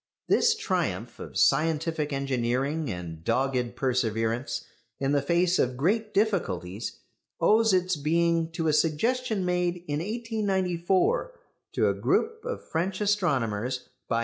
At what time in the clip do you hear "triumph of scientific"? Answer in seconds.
0.55-2.11